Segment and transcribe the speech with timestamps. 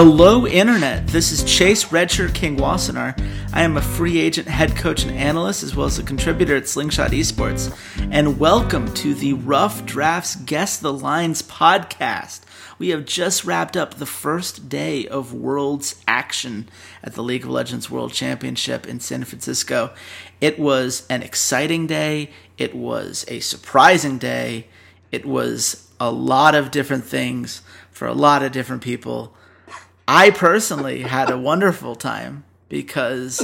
[0.00, 1.08] Hello, Internet.
[1.08, 3.20] This is Chase RedShirtKing Wassenar.
[3.52, 6.68] I am a free agent, head coach, and analyst, as well as a contributor at
[6.68, 7.76] Slingshot Esports.
[8.12, 12.42] And welcome to the Rough Drafts Guess the Lines podcast.
[12.78, 16.68] We have just wrapped up the first day of Worlds action
[17.02, 19.92] at the League of Legends World Championship in San Francisco.
[20.40, 24.68] It was an exciting day, it was a surprising day,
[25.10, 29.34] it was a lot of different things for a lot of different people.
[30.10, 33.38] I personally had a wonderful time because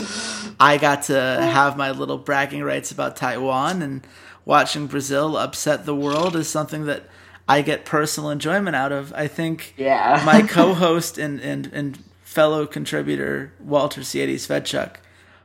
[0.58, 4.06] I got to have my little bragging rights about Taiwan and
[4.46, 7.02] watching Brazil upset the world is something that
[7.46, 9.12] I get personal enjoyment out of.
[9.14, 10.22] I think Yeah.
[10.24, 14.96] my co-host and, and, and fellow contributor Walter Ceades Fedczuk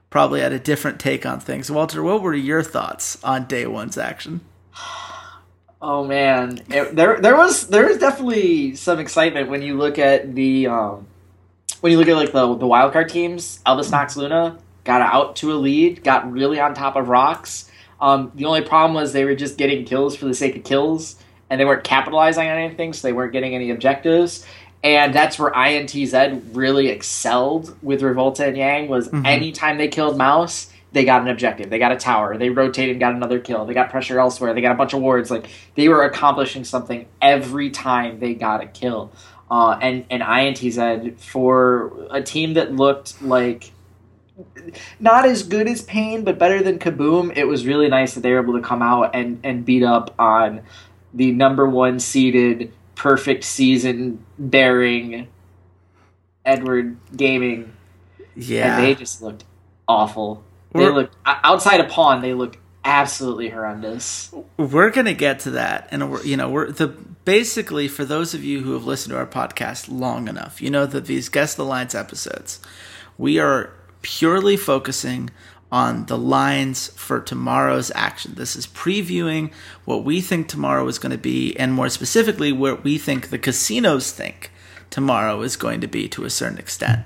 [0.10, 1.70] probably had a different take on things.
[1.70, 4.40] Walter, what were your thoughts on day one's action?
[5.82, 10.36] Oh man, It- there there was there was definitely some excitement when you look at
[10.36, 11.08] the um,
[11.82, 13.60] when you look at like the the wild card teams.
[13.66, 17.70] Albus Nox Luna got out to a lead, got really on top of rocks.
[18.02, 21.18] Um, the only problem was they were just getting kills for the sake of kills,
[21.50, 24.46] and they weren't capitalizing on anything, so they weren't getting any objectives.
[24.82, 30.72] And that's where INTZ really excelled with Revolta and Yang was anytime they killed Mouse,
[30.94, 31.70] they got an objective.
[31.70, 32.38] They got a tower.
[32.38, 33.66] They rotated and got another kill.
[33.66, 34.54] They got pressure elsewhere.
[34.54, 35.30] They got a bunch of wards.
[35.30, 39.12] Like they were accomplishing something every time they got a kill.
[39.52, 43.72] Uh, and and INTZ for a team that looked like
[45.00, 47.36] not as good as Pain, but better than KaBuM.
[47.36, 50.14] It was really nice that they were able to come out and and beat up
[50.20, 50.62] on
[51.14, 55.28] the number one seeded perfect season bearing
[56.46, 57.74] Edward Gaming
[58.36, 58.76] Yeah.
[58.78, 59.44] and they just looked
[59.88, 60.44] awful.
[60.74, 62.22] They We're- looked outside of Pawn.
[62.22, 64.32] They looked absolutely horrendous.
[64.58, 66.94] we're gonna get to that and we're you know we're the
[67.30, 70.88] basically for those of you who have listened to our podcast long enough you know
[70.88, 72.60] that these guess the lines episodes
[73.20, 75.30] we are purely focusing
[75.72, 78.34] on the lines for tomorrow's action.
[78.36, 79.52] This is previewing
[79.86, 83.38] what we think tomorrow is going to be and more specifically what we think the
[83.38, 84.52] casinos think
[84.90, 87.06] tomorrow is going to be to a certain extent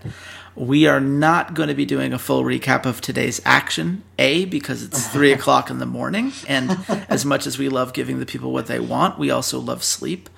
[0.55, 4.03] we are not going to be doing a full recap of today's action.
[4.19, 6.31] A, because it's three o'clock in the morning.
[6.47, 6.77] And
[7.09, 10.29] as much as we love giving the people what they want, we also love sleep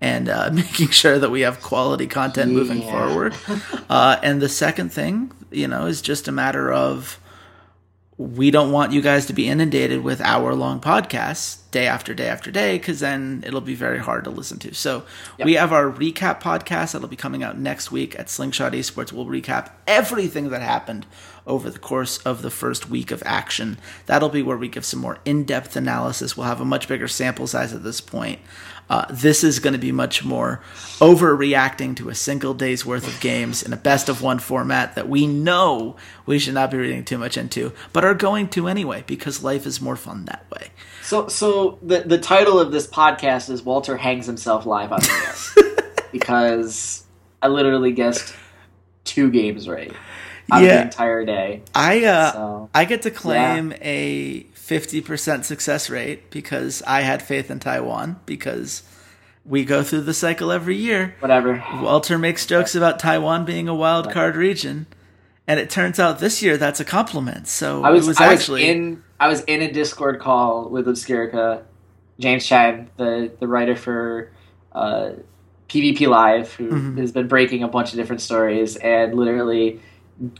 [0.00, 3.34] and uh, making sure that we have quality content moving forward.
[3.88, 7.18] Uh, and the second thing, you know, is just a matter of
[8.16, 12.28] we don't want you guys to be inundated with hour long podcasts day after day
[12.28, 14.72] after day because then it'll be very hard to listen to.
[14.72, 15.04] So
[15.42, 19.12] we have our recap podcast that'll be coming out next week at Slingshot Esports.
[19.12, 21.06] We'll recap everything that happened
[21.44, 23.78] over the course of the first week of action.
[24.06, 26.36] That'll be where we give some more in depth analysis.
[26.36, 28.38] We'll have a much bigger sample size at this point.
[28.90, 30.60] Uh, this is going to be much more
[30.98, 35.08] overreacting to a single day's worth of games in a best of one format that
[35.08, 35.96] we know
[36.26, 39.64] we should not be reading too much into, but are going to anyway because life
[39.66, 40.68] is more fun that way.
[41.02, 45.64] So, so the the title of this podcast is Walter hangs himself live on the
[45.66, 47.04] air because
[47.42, 48.34] I literally guessed
[49.04, 49.92] two games right
[50.48, 50.60] Yeah.
[50.60, 51.62] the entire day.
[51.74, 57.50] I uh, So I get to claim a 50% success rate because I had faith
[57.50, 58.82] in Taiwan because
[59.44, 61.14] we go through the cycle every year.
[61.20, 61.62] whatever.
[61.82, 64.86] Walter makes jokes about Taiwan being a wild card region,
[65.46, 67.46] and it turns out this year that's a compliment.
[67.46, 70.68] So I was, it was I was actually in I was in a Discord call
[70.70, 71.62] with Obscurica,
[72.18, 74.30] James Chen, the the writer for
[74.72, 75.10] uh,
[75.68, 76.98] PvP Live, who Mhm.
[76.98, 79.80] has been breaking a bunch of different stories and literally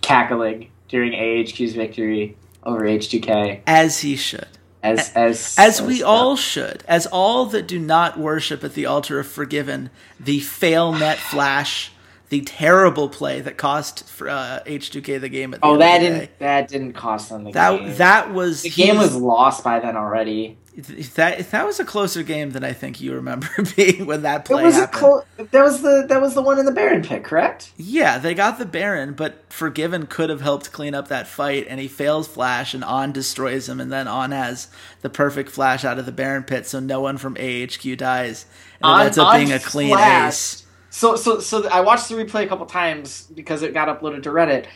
[0.00, 4.48] cackling during AHQ's victory over H2K as he should.
[4.82, 9.18] as as As we all should, as all that do not worship at the altar
[9.18, 9.90] of Forgiven,
[10.20, 11.90] the fail net flash,
[12.28, 15.54] the terrible play that cost for, uh, H2K the game.
[15.54, 17.96] At the Oh, that didn't that didn't cost them the That game.
[17.96, 20.58] that was the game was lost by then already.
[20.76, 24.44] That that was a closer game than I think you remember being when that It
[24.46, 24.98] play was a happened.
[24.98, 27.70] clo- that was the that was the one in the Baron pick, correct?
[27.76, 31.78] Yeah, they got the Baron, but Forgiven could have helped clean up that fight, and
[31.80, 34.68] he fails Flash, and On destroys him, and then On has
[35.02, 38.46] the perfect Flash out of the Baron pit, so no one from AHQ dies.
[38.82, 40.28] And it ends up being a clean Flash.
[40.32, 40.66] ace.
[40.90, 44.30] So so so I watched the replay a couple times because it got uploaded to
[44.30, 44.66] Reddit.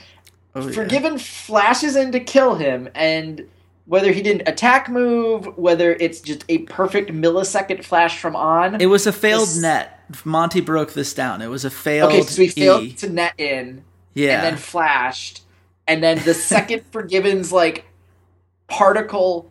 [0.54, 0.72] Oh, yeah.
[0.72, 3.46] Forgiven flashes in to kill him, and
[3.88, 8.80] whether he didn't attack move, whether it's just a perfect millisecond flash from on.
[8.80, 9.94] It was a failed This- net.
[10.24, 11.42] Monty broke this down.
[11.42, 12.92] It was a failed okay, so we failed E.
[12.92, 14.36] to net in, Yeah.
[14.36, 15.42] and then flashed,
[15.86, 17.84] and then the second Forgiven's like
[18.68, 19.50] particle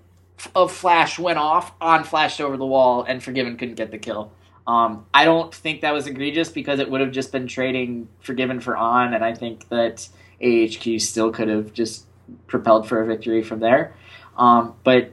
[0.56, 4.31] of flash went off, on flashed over the wall, and Forgiven couldn't get the kill.
[4.68, 8.60] Um, I don't think that was egregious because it would have just been trading Forgiven
[8.60, 10.07] for on, and I think that
[10.42, 12.06] AHQ still could have just
[12.48, 13.94] propelled for a victory from there.
[14.38, 15.12] Um, but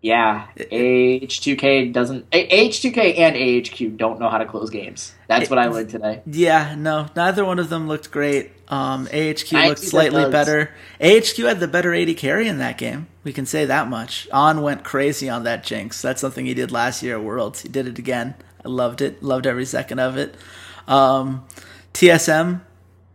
[0.00, 2.30] yeah, H2K doesn't.
[2.30, 5.14] H2K and AHQ don't know how to close games.
[5.26, 6.22] That's what I learned today.
[6.26, 8.52] Yeah, no, neither one of them looked great.
[8.68, 10.72] Um, AHQ I looked slightly better.
[11.00, 13.08] AHQ had the better AD carry in that game.
[13.24, 14.28] We can say that much.
[14.32, 16.00] On went crazy on that Jinx.
[16.00, 17.62] That's something he did last year at Worlds.
[17.62, 18.34] He did it again.
[18.64, 19.22] I loved it.
[19.22, 20.36] Loved every second of it.
[20.86, 21.44] Um,
[21.92, 22.60] TSM,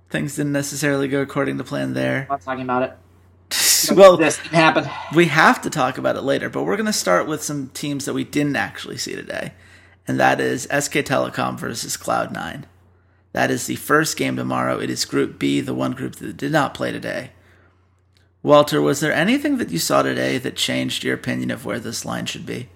[0.10, 2.24] things didn't necessarily go according to plan there.
[2.24, 2.98] I'm not talking about it.
[3.95, 4.89] well, this didn't happen.
[5.15, 8.06] we have to talk about it later, but we're going to start with some teams
[8.06, 9.53] that we didn't actually see today,
[10.07, 12.63] and that is SK Telecom versus Cloud9.
[13.33, 14.80] That is the first game tomorrow.
[14.80, 17.31] It is Group B, the one group that did not play today.
[18.44, 22.06] Walter, was there anything that you saw today that changed your opinion of where this
[22.06, 22.69] line should be?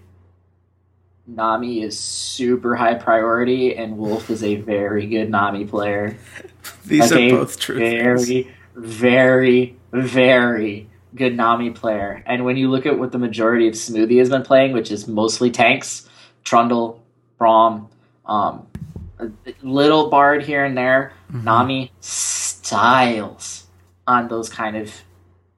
[1.28, 6.18] Nami is super high priority, and Wolf is a very good Nami player.
[6.86, 7.78] These Okay, are both true.
[7.80, 8.26] things.
[8.26, 12.24] Very, very, very good Nami player.
[12.26, 15.08] And when you look at what the majority of Smoothie has been playing, which is
[15.08, 16.08] mostly tanks,
[16.44, 17.04] Trundle,
[17.40, 17.90] Braum,
[18.26, 18.68] um,
[19.20, 19.30] a
[19.62, 21.44] little Bard here and there, Mm-hmm.
[21.44, 23.68] Nami styles
[24.06, 24.94] on those kind of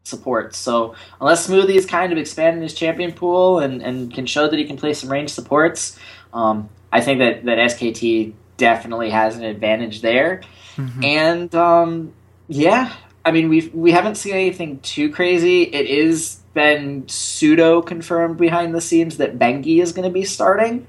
[0.04, 0.58] supports.
[0.58, 4.58] So unless Smoothie is kind of expanding his champion pool and, and can show that
[4.58, 6.00] he can play some range supports,
[6.34, 10.42] um, I think that, that SKT definitely has an advantage there.
[10.76, 11.06] Mhm.
[11.06, 12.14] And um,
[12.48, 12.94] yeah,
[13.26, 15.64] I mean we we haven't seen anything too crazy.
[15.64, 20.88] It is been pseudo confirmed behind the scenes that Bengi is going to be starting,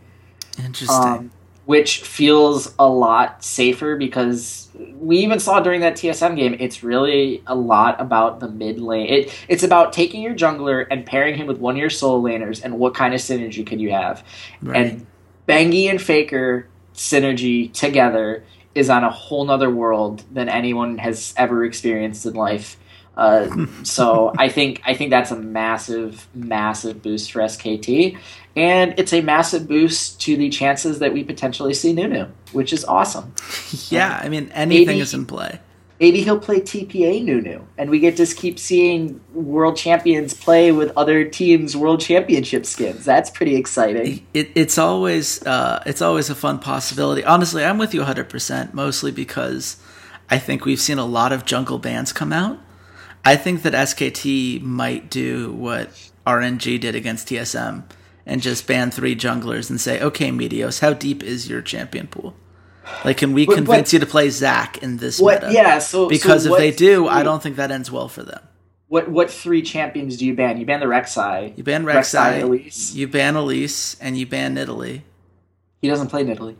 [0.59, 0.97] Interesting.
[0.97, 1.31] um,
[1.67, 6.57] which feels a lot safer because we even saw during that TSM game.
[6.59, 9.07] It's really a lot about the mid lane.
[9.09, 12.65] It it's about taking your jungler and pairing him with one of your solo laners
[12.65, 14.25] and what kind of synergy can you have.
[14.63, 14.87] right.
[14.87, 15.07] And
[15.47, 18.45] Bengi and Faker synergy together
[18.75, 22.77] is on a whole nother world than anyone has ever experienced in life.
[23.17, 28.19] Uh, so I think I think that's a massive, massive boost for SKT,
[28.57, 32.85] and it's a massive boost to the chances that we potentially see Nunu, which is
[32.85, 33.35] awesome.
[33.89, 35.61] yeah, I mean, anything maybe- is in play.
[36.01, 40.91] Maybe he'll play TPA Nunu, and we get to keep seeing world champions play with
[40.97, 43.05] other teams' world championship skins.
[43.05, 44.27] That's pretty exciting.
[44.33, 47.23] it, it's always uh, it's always a fun possibility.
[47.23, 49.77] Honestly, I'm with you 100%, mostly because
[50.31, 52.59] I think we've seen a lot of jungle bans come out.
[53.23, 55.91] I think that SKT might do what
[56.27, 57.83] RNG did against TSM
[58.25, 62.35] and just ban three junglers and say, "Okay, Meteos, how deep is your champion pool?
[63.05, 65.43] Like, can we But- convince but- you to play Zac in this What?
[65.43, 65.79] meta?" Yeah.
[65.79, 68.41] So Because so if they do, I don't think that ends well for them.
[68.89, 70.59] What what three champions do you ban?
[70.59, 71.53] You ban the Rek'Sai.
[71.57, 72.95] You ban Rek'Sai, Rek'Sai, Elise.
[72.95, 75.03] you ban Elise, and you ban Nidalee.
[75.81, 76.57] He doesn't play Nidalee.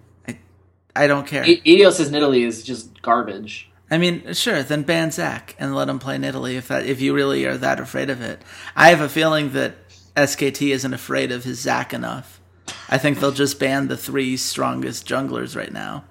[0.97, 1.45] I don't care.
[1.47, 3.69] E- Eos' Nidalee is just garbage.
[3.93, 7.13] I mean, sure, then ban Zac and let him play Nidalee if that if you
[7.15, 8.41] really are that afraid of it.
[8.77, 9.75] I have a feeling that
[10.17, 12.41] SKT isn't afraid of his Zac enough.
[12.89, 16.05] I think they'll just ban the three strongest junglers right now,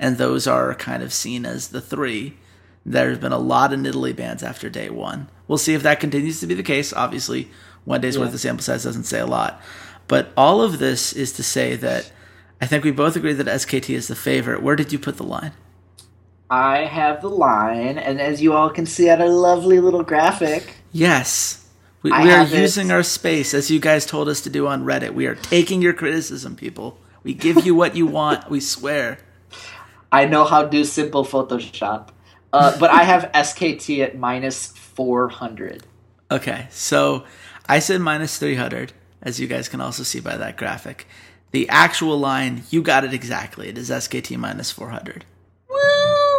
[0.00, 2.36] and those are kind of seen as the three.
[2.84, 5.28] There's been a lot of Nidalee bands after day one.
[5.46, 6.92] We'll see if that continues to be the case.
[6.92, 7.50] Obviously,
[7.84, 8.22] one day's Yeah.
[8.22, 9.60] worth of sample size doesn't say a lot,
[10.08, 12.10] but all of this is to say that
[12.60, 14.62] I think we both agree that SKT is the favorite.
[14.62, 15.52] Where did you put the line?
[16.50, 20.74] I have the line, and as you all can see on a lovely little graphic,
[20.92, 21.58] Yes.
[22.02, 22.58] We, we are have it.
[22.60, 25.12] using our space, as you guys told us to do on Reddit.
[25.14, 26.98] We are taking your criticism, people.
[27.22, 29.18] We give you what you want, we swear.
[30.12, 32.08] I know how to do simple Photoshop.
[32.52, 35.84] Uh, but I have SKT at minus 400.
[36.30, 37.24] Okay, so
[37.68, 41.06] I said minus 300, as you guys can also see by that graphic.
[41.52, 43.68] The actual line, you got it exactly.
[43.68, 45.24] It is SKT minus 400.
[45.68, 45.76] Woo!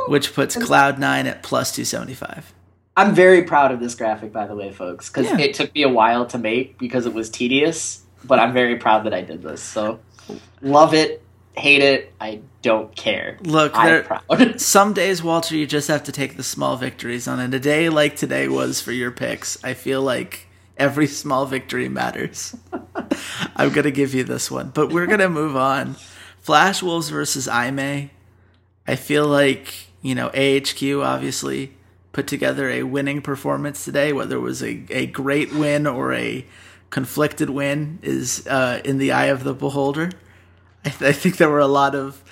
[0.07, 2.53] which puts Cloud9 at plus 275.
[2.97, 5.39] I'm very proud of this graphic, by the way, folks, because Yeah.
[5.39, 8.01] it took me a while to make because it was tedious.
[8.23, 9.61] But I'm very proud that I did this.
[9.63, 9.99] So,
[10.61, 11.23] love it,
[11.55, 13.37] hate it, I don't care.
[13.41, 14.21] Look, there,
[14.57, 17.39] some days, Walter, you just have to take the small victories on.
[17.39, 19.61] And a day like today was for your picks.
[19.63, 22.55] I feel like every small victory matters.
[23.55, 24.69] I'm going to give you this one.
[24.69, 25.95] But we're going to move on.
[26.39, 28.11] Flash Wolves versus I May.
[28.87, 31.73] I feel like, you know, AHQ obviously
[32.13, 36.45] put together a winning performance today, whether it was a, a great win or a
[36.89, 40.11] conflicted win is uh, in the eye of the beholder.
[40.85, 42.23] I, th- I think there were a lot of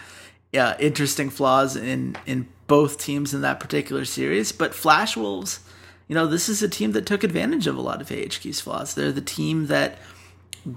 [0.51, 4.51] yeah, interesting flaws in in both teams in that particular series.
[4.51, 5.59] But Flash Wolves,
[6.07, 8.93] you know, this is a team that took advantage of a lot of AHQ's flaws.
[8.93, 9.97] They're the team that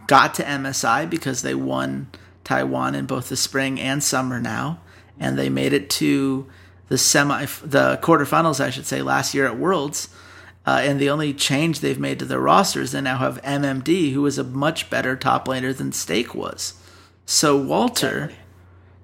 [0.07, 2.09] got to MSI because they won
[2.45, 4.81] Taiwan in both the spring and summer now,
[5.19, 6.47] and they made it to
[6.89, 10.09] the semi the quarterfinals, I should say, last year at Worlds.
[10.65, 14.25] Uh, and the only change they've made to their rosters, they now have MMD, who
[14.27, 16.75] is a much better top laner than Steak was.
[17.25, 18.33] So, Walter,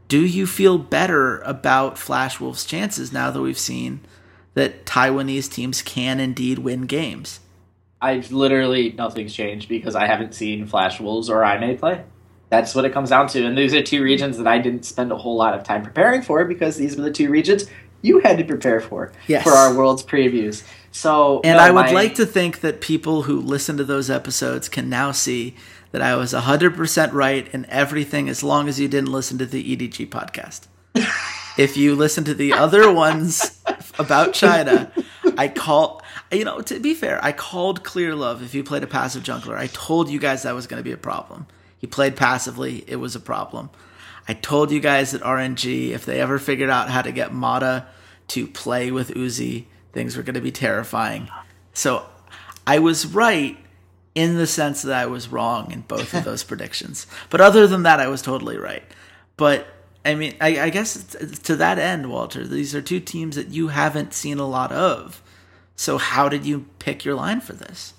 [0.08, 4.00] do you feel better about Flash Wolves' chances now that we've seen
[4.54, 7.40] that Taiwanese teams can indeed win games?
[8.00, 12.04] I've literally nothing's changed because I haven't seen Flash Wolves or I may play.
[12.48, 13.44] That's what it comes down to.
[13.44, 16.22] And these are two regions that I didn't spend a whole lot of time preparing
[16.22, 17.66] for because these were the two regions
[18.00, 19.42] you had to prepare for Yes.
[19.42, 20.62] for our world's previews.
[20.92, 24.08] So And no, I would my- like to think that people who listen to those
[24.08, 25.56] episodes can now see
[25.92, 29.76] that I was 100% right in everything as long as you didn't listen to the
[29.76, 30.66] EDG podcast.
[31.58, 33.62] if you listen to the other ones
[33.98, 34.92] about China,
[35.36, 39.22] I call, you know, to be fair, I called Clearlove if you played a passive
[39.22, 39.56] jungler.
[39.56, 41.46] I told you guys that was going to be a problem.
[41.78, 43.70] He played passively, it was a problem.
[44.26, 47.86] I told you guys that RNG, if they ever figured out how to get Mata
[48.28, 51.28] to play with Uzi, things were going to be terrifying.
[51.72, 52.04] So
[52.66, 53.56] I was right
[54.18, 57.06] in the sense that I was wrong in both of those predictions.
[57.30, 58.82] But other than that, I was totally right.
[59.36, 59.68] But
[60.04, 63.68] I mean, I, I guess to that end, Walter, these are two teams that you
[63.68, 65.22] haven't seen a lot of.
[65.76, 67.94] So how did you pick your line for this?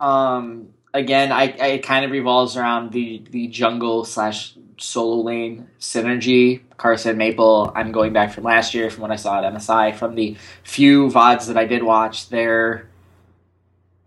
[0.00, 5.68] Um, again, I, I it kind of revolves around the the jungle slash solo lane
[5.78, 6.62] synergy.
[6.76, 7.70] Carson Maple.
[7.76, 11.06] I'm going back from last year, from what I saw at MSI, from the few
[11.06, 12.30] vods that I did watch.
[12.30, 12.88] They're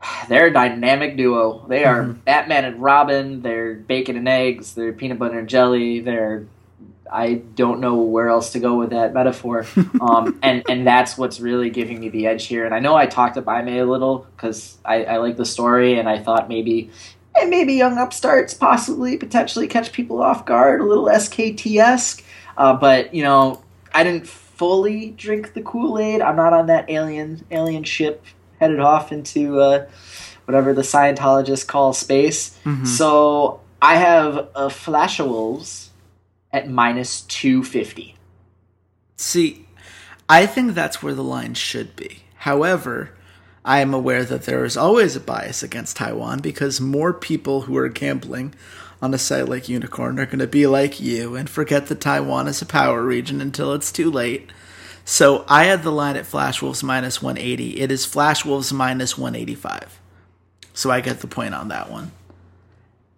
[0.29, 1.65] they're a dynamic duo.
[1.67, 3.41] They are Batman and Robin.
[3.41, 4.73] They're bacon and eggs.
[4.73, 5.99] They're peanut butter and jelly.
[5.99, 6.47] They're
[7.11, 9.65] I don't know where else to go with that metaphor.
[9.99, 12.65] Um, and and that's what's really giving me the edge here.
[12.65, 15.45] And I know I talked up I May a little because I, I like the
[15.45, 16.89] story, and I thought maybe
[17.35, 22.23] and maybe young upstarts possibly potentially catch people off guard, a little SKT esque.
[22.57, 23.61] Uh, but you know,
[23.93, 26.21] I didn't fully drink the Kool Aid.
[26.21, 28.23] I'm not on that alien alien ship
[28.59, 29.87] headed off into uh,
[30.45, 32.57] whatever the Scientologists call space.
[32.85, 35.91] So I have a Flash of Wolves
[36.51, 38.15] at minus two fifty.
[39.15, 39.67] See,
[40.27, 42.23] I think that's where the line should be.
[42.35, 43.11] However,
[43.65, 47.75] I am aware that there is always a bias against Taiwan because more people who
[47.77, 48.55] are gambling
[49.01, 52.47] on a site like Unikrn are going to be like you and forget that Taiwan
[52.47, 54.49] is a power region until it's too late.
[55.09, 57.79] So I had the line at Flash Wolves minus 180.
[57.79, 59.99] It is Flash Wolves minus 185.
[60.75, 62.11] So I get the point on that one.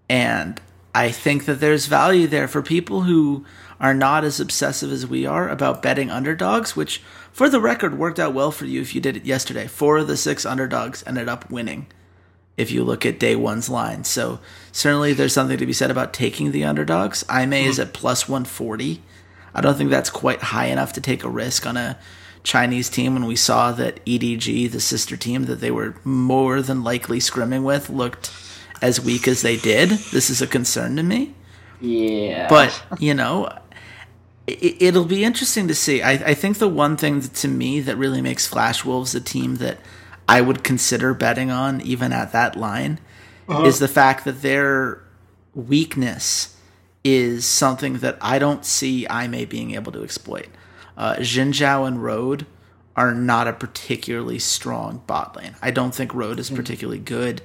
[0.08, 0.62] And
[0.96, 3.44] I think that there's value there for people who
[3.78, 7.02] are not as obsessive as we are about betting underdogs, which,
[7.34, 9.68] for the record, worked out well for you if you did it yesterday.
[9.68, 11.88] Four of the six underdogs ended up winning
[12.56, 14.06] if you look at day one's line.
[14.06, 14.40] So
[14.72, 17.26] certainly there's something to be said about taking the underdogs.
[17.28, 17.70] I May hmm.
[17.70, 19.02] is at plus 140.
[19.54, 21.98] I don't think that's quite high enough to take a risk on a
[22.44, 26.84] Chinese team when we saw that EDG, the sister team that they were more than
[26.84, 28.32] likely scrimming with, looked
[28.82, 29.90] as weak as they did.
[29.90, 31.36] This is a concern to me.
[31.80, 33.50] Yeah, But, you know,
[34.48, 36.02] it, it'll be interesting to see.
[36.02, 39.56] I, I think the one thing to me that really makes Flash Wolves a team
[39.56, 39.80] that
[40.30, 43.00] I would consider betting on, even at that line,
[43.48, 43.64] uh-huh.
[43.66, 45.02] is the fact that their
[45.54, 46.56] weakness
[47.04, 50.50] is something that I don't see I May being able to exploit.
[50.98, 52.46] Uh, Jinjiao and Road
[52.96, 55.56] are not a particularly strong bot lane.
[55.62, 57.42] I don't think Road is particularly good.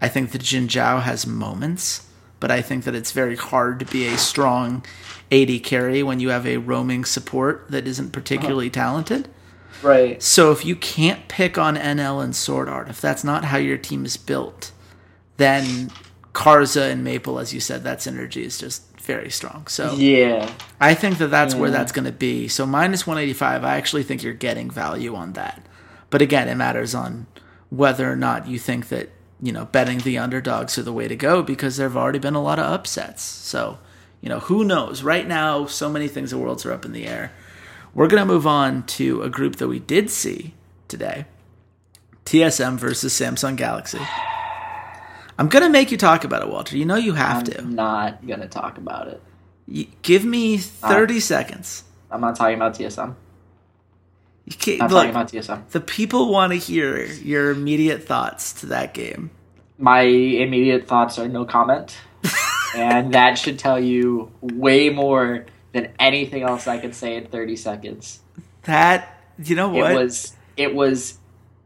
[0.00, 2.06] I think that Jinjiao has moments,
[2.40, 4.84] but I think that it's very hard to be a strong
[5.30, 9.28] AD carry when you have a roaming support that isn't particularly talented.
[9.82, 10.22] right.
[10.22, 14.04] So if you can't pick on NL and SwordArT, if that's not how your team
[14.04, 14.72] is built,
[15.36, 15.90] then
[16.32, 19.66] Karsa and Maple, as you said, that synergy is just very strong.
[19.68, 20.50] So Yeah.
[20.80, 22.48] I think that that's where that's going to be.
[22.48, 25.64] So minus 185, I actually think you're getting value on that.
[26.10, 27.26] But again, it matters on
[27.70, 29.10] whether or not you think that,
[29.40, 32.34] you know, betting the underdogs are the way to go because there have already been
[32.34, 33.22] a lot of upsets.
[33.22, 33.78] So,
[34.20, 35.02] you know, who knows?
[35.02, 37.32] Right now, so many things in the worlds are up in the air.
[37.94, 40.54] We're going to move on to a group that we did see
[40.88, 41.24] today
[42.24, 44.00] TSM versus Samsung Galaxy.
[45.38, 46.76] I'm going to make you talk about it, Walter.
[46.76, 47.58] You know you have to.
[47.58, 47.74] I'm to.
[47.74, 49.22] not gonna talk about it.
[49.68, 51.84] Y- Give me uh, 30 seconds.
[52.10, 53.14] I'm not talking about TSM.
[54.46, 55.68] You can't, I'm look, talking about TSM.
[55.70, 59.30] the people want to hear your immediate thoughts to that game.
[59.76, 61.96] My immediate thoughts are no comment,
[62.76, 67.56] and that should tell you way more than anything else I could say in 30
[67.56, 68.20] seconds.
[68.62, 69.90] That you know what?
[69.90, 71.18] It was it was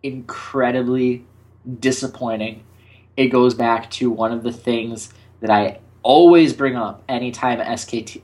[0.03, 1.27] incredibly
[1.79, 2.65] disappointing.
[3.17, 8.23] It goes back to one of the things that I always bring up anytime SKT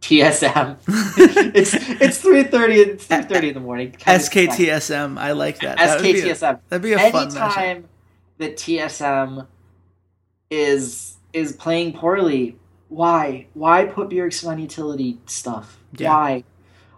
[0.00, 0.76] TSM.
[1.54, 2.76] it's it's three thirty.
[2.76, 3.92] It's three thirty in the morning.
[3.92, 5.18] SKTSM.
[5.18, 5.78] I like that.
[5.78, 6.60] That would be a- SKTSM.
[6.68, 7.56] That'd be a fun matchup.
[7.56, 7.88] Anytime
[8.38, 9.46] that TSM
[10.50, 12.56] is is playing poorly,
[12.88, 13.46] why?
[13.54, 15.78] Why put Bjergsen on utility stuff?
[15.96, 16.10] Yeah.
[16.10, 16.44] Why?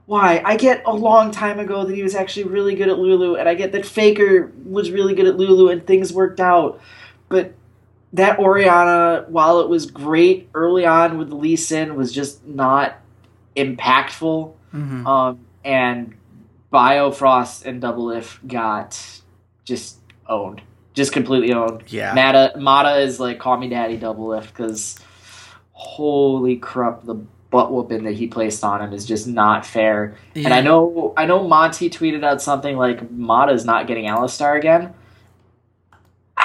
[0.06, 0.42] Why?
[0.44, 3.48] I get a long time ago that he was actually really good at Lulu, and
[3.48, 6.80] I get that Faker was really good at Lulu, and things worked out.
[7.28, 7.54] But
[8.12, 12.96] that Orianna, while it was great early on with Lee Sin, was just not
[13.56, 14.52] impactful.
[14.74, 15.06] Mhm.
[15.06, 16.14] Um, and
[16.72, 19.20] Biofrost and Doublelift got
[19.64, 20.62] just owned,
[20.94, 21.84] just completely owned.
[21.88, 22.14] Yeah.
[22.14, 24.98] Mata Mata is like call me daddy Doublelift because
[25.72, 27.14] holy crap, the
[27.50, 30.14] butt whooping that he placed on him is just not fair.
[30.34, 34.92] And I know I know Monty tweeted out something like Mata's not getting Alistar again.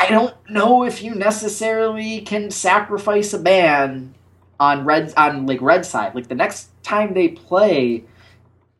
[0.03, 4.13] I don't know if you necessarily can sacrifice a ban
[4.59, 6.13] on red on like red side.
[6.13, 8.03] Like the next time they play,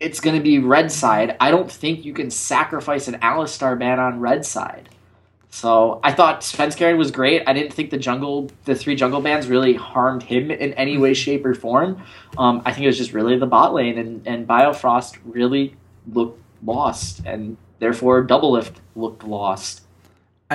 [0.02, 1.38] it's gonna be red side.
[1.40, 4.90] I don't think you can sacrifice an Alistar ban on red side.
[5.50, 7.44] So I thought Svenskeren was great.
[7.48, 11.14] I didn't think the jungle, the three jungle bans, really harmed him in any way,
[11.14, 12.04] shape, or form.
[12.38, 15.78] Um, I think it was just really the bot lane, and and Biofrost really
[16.12, 19.84] looked lost, and therefore Doublelift looked lost.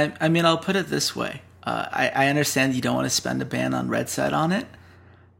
[0.05, 1.43] I, I mean, I'll put it this way.
[1.63, 4.53] Uh, I, I understand you don't want to spend a ban on red side on
[4.53, 4.67] it,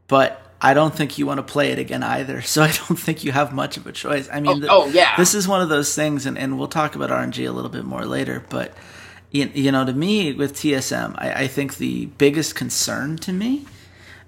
[0.07, 2.41] but I don't think you want to play it again either.
[2.53, 4.27] So I don't think you have much of a choice.
[4.31, 5.15] I mean, Oh, the- oh, yeah.
[5.17, 7.85] this is one of those things, and, and we'll talk about RNG a little bit
[7.85, 8.43] more later.
[8.49, 8.73] But
[9.31, 13.65] you, you know, to me with TSM, I, I think the biggest concern to me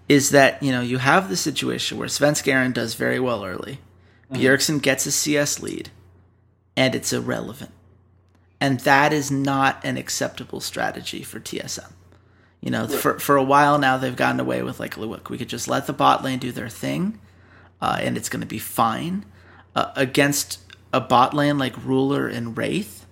[0.10, 3.80] is that you know you have the situation where Svenskeren does very well early,
[4.32, 5.90] Bjergsen gets a CS lead,
[6.78, 7.72] and it's irrelevant,
[8.62, 11.92] and that is not an acceptable strategy for TSM.
[12.62, 15.50] You know, for for a while now they've gotten away with like, look, we could
[15.50, 17.20] just let the bot lane do their thing,
[17.82, 19.26] uh, and it's going to be fine.
[19.76, 20.60] Uh, against
[20.94, 23.08] a bot lane like Ruler and Wraith,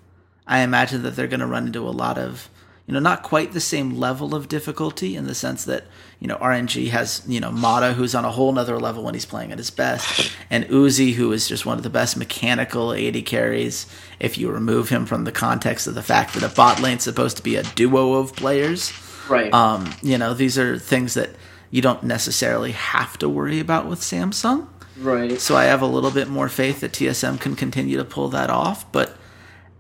[0.46, 2.50] I imagine that they're going to run into a lot of,
[2.90, 5.84] you know, not quite the same level of difficulty in the sense that,
[6.20, 9.28] you know, RNG has, you know, Mata, who's on a whole nother level when he's
[9.28, 13.24] playing at his best, and Uzi, who is just one of the best mechanical AD
[13.28, 13.86] carries
[14.20, 17.38] if you remove him from the context of the fact that a bot lane's supposed
[17.38, 18.92] to be a duo of players.
[19.30, 19.54] Right.
[19.54, 21.30] Um, you know, these are things that
[21.70, 24.68] you don't necessarily have to worry about with Samsung.
[24.98, 25.40] right.
[25.40, 28.50] So I have a little bit more faith that TSM can continue to pull that
[28.50, 28.92] off.
[28.92, 29.16] But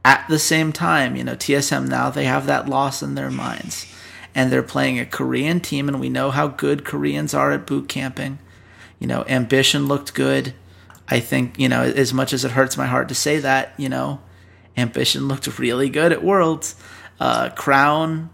[0.03, 3.85] at the same time, you know, TSM now they have that loss in their minds.
[4.35, 7.89] And they're playing a Korean team, and we know how good Koreans are at boot
[7.89, 8.37] camping.
[8.99, 10.53] You know, Ambition looked good.
[11.07, 13.89] I think, you know, as much as it hurts my heart to say that, you
[13.89, 14.21] know,
[14.77, 16.75] Ambition looked really good at Worlds.
[17.19, 18.29] Uh, Crown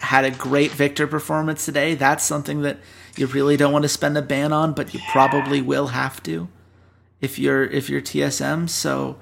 [0.00, 1.94] had a great Viktor performance today.
[1.94, 2.78] That's something that
[3.16, 6.48] you really don't want to spend a ban on, but you probably will have to
[7.20, 8.68] if you're if you're TSM.
[8.68, 9.16] So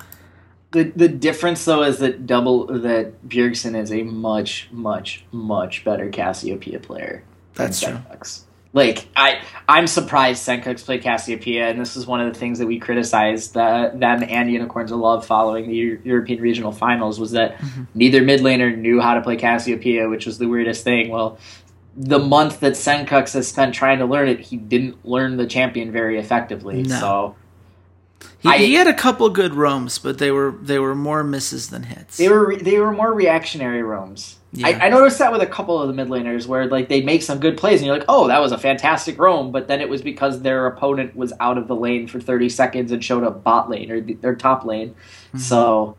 [0.76, 6.10] The the difference though is that double that Bjergsen is a much much much better
[6.10, 7.22] Cassiopeia player.
[7.54, 7.94] That's true.
[7.94, 8.42] Sencux.
[8.72, 12.66] Like I I'm surprised Sencux played Cassiopeia, and this is one of the things that
[12.66, 17.30] we criticized the, them and Unicorns of Love following the Eu- European Regional Finals was
[17.30, 17.84] that Mm-hmm.
[17.94, 21.08] neither mid laner knew how to play Cassiopeia, which was the weirdest thing.
[21.08, 21.38] Well.
[21.98, 25.90] The month that Sencux has spent trying to learn it, he didn't learn the champion
[25.90, 26.82] very effectively.
[26.82, 27.00] No.
[27.00, 27.36] So
[28.40, 31.70] he, I- he had a couple good roams, but they were they were more misses
[31.70, 32.16] than hits.
[32.16, 34.38] They were re- they were more reactionary roams.
[34.52, 34.68] Yeah.
[34.68, 37.22] I, I noticed that with a couple of the mid laners where like they make
[37.22, 39.88] some good plays and you're like, oh, that was a fantastic roam, but then it
[39.88, 43.42] was because their opponent was out of the lane for 30 seconds and showed up
[43.44, 44.90] bot lane or the, their top lane.
[44.90, 45.38] Mm-hmm.
[45.38, 45.96] So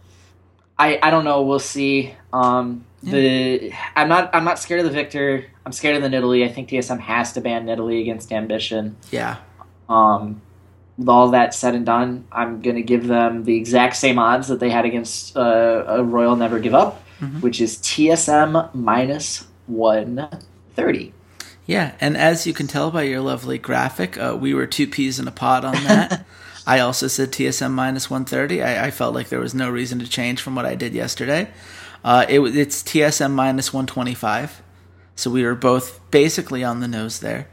[0.79, 1.43] I I don't know.
[1.43, 2.15] We'll see.
[2.33, 5.45] Um, the I'm not I'm not scared of the Viktor.
[5.65, 6.43] I'm scared of the Nidalee.
[6.45, 8.95] I think TSM has to ban Nidalee against Ambition.
[9.11, 9.37] Yeah.
[9.89, 10.41] Um,
[10.97, 14.47] with all that said and done, I'm going to give them the exact same odds
[14.47, 17.41] that they had against uh, a Royal Never Give Up, Mhm.
[17.41, 21.13] which is TSM minus 130.
[21.65, 25.19] Yeah, and as you can tell by your lovely graphic, uh, we were two peas
[25.19, 26.25] in a pod on that.
[26.67, 28.61] I also said TSM minus 130.
[28.61, 31.49] I, I felt like there was no reason to change from what I did yesterday.
[32.03, 34.61] Uh, it, it's TSM minus 125.
[35.15, 37.47] So we were both basically on the nose there.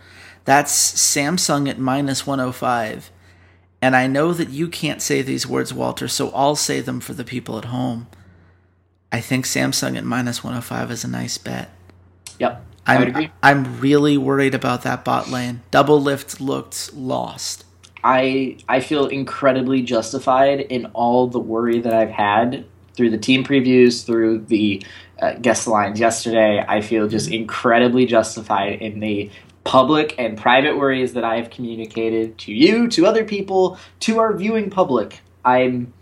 [0.45, 3.11] That's Samsung at minus 105.
[3.85, 7.13] And I know that you can't say these words, Walter, so I'll say them for
[7.13, 8.07] the people at home.
[9.13, 11.69] I think Samsung at minus 105 is a nice bet.
[12.39, 12.65] Yep.
[12.87, 13.33] I would I'm, agree.
[13.43, 15.65] I'm really worried about that bot lane.
[15.71, 17.67] Doublelift looked lost.
[18.03, 23.45] I I feel incredibly justified in all the worry that I've had through the team
[23.45, 24.83] previews, through the
[25.21, 26.65] uh, guest lines yesterday.
[26.67, 29.31] I feel just incredibly justified in the
[29.65, 34.35] public and private worries that I have communicated to you, to other people, to our
[34.35, 35.21] viewing public.
[35.45, 35.93] I'm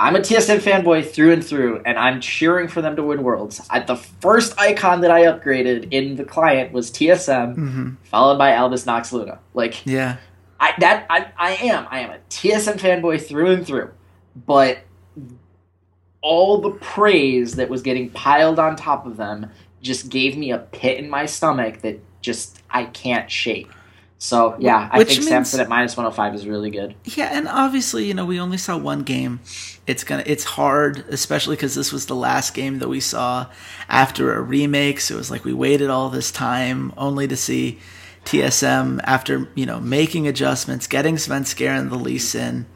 [0.00, 3.66] I'm a TSM fanboy through and through, and I'm cheering for them to win worlds.
[3.68, 8.52] I, the first icon that I upgraded in the client was TSM, hmm followed by
[8.52, 9.40] Albus Nox Luna.
[9.54, 10.18] Like Yeah.
[10.60, 11.86] I that I, I am.
[11.90, 13.90] I am a TSM fanboy through and through.
[14.46, 14.78] But
[16.20, 19.50] all the praise that was getting piled on top of them
[19.82, 23.68] just gave me a pit in my stomach that just I can't shake.
[24.20, 26.94] So yeah, I Which think means- Samsung at minus one hundred five is really good.
[27.04, 29.38] Yeah, and obviously, you know, we only saw one game.
[29.86, 33.46] It's gonna, it's hard, especially because this was the last game that we saw
[33.88, 35.00] after a remake.
[35.00, 37.78] So it was like we waited all this time only to see
[38.24, 42.66] TSM after you know making adjustments, getting Svenskeren and the Lee Sin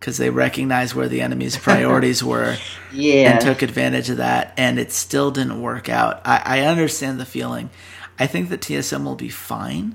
[0.00, 2.56] because they recognized where the enemy's priorities were.
[2.92, 6.20] Yeah, and took advantage of that, and it still didn't work out.
[6.24, 7.70] I, I understand the feeling.
[8.18, 9.94] I think that TSM will be fine,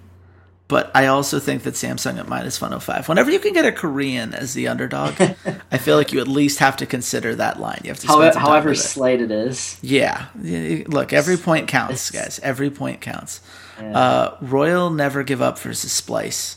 [0.67, 3.07] but I also think that Samsung at minus 105.
[3.07, 5.13] Whenever you can get a Korean as the underdog,
[5.71, 7.81] I feel like you at least have to consider that line.
[7.83, 9.77] You have to however, however slight it is.
[9.83, 10.27] Yeah.
[10.35, 12.39] Look, every point counts, guys.
[12.41, 13.41] Every point counts.
[13.77, 16.55] Uh, Royal never give up versus Splyce.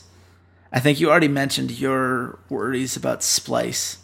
[0.73, 3.99] I think you already mentioned your worries about Splyce.